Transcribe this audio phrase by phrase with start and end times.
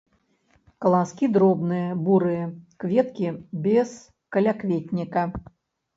[0.85, 2.45] Каласкі дробныя, бурыя,
[2.85, 3.27] кветкі
[3.67, 3.89] без
[4.37, 5.23] калякветніка.